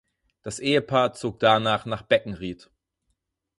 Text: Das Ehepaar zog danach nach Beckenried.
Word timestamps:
Das 0.41 0.57
Ehepaar 0.59 1.13
zog 1.13 1.39
danach 1.39 1.85
nach 1.85 2.01
Beckenried. 2.01 2.71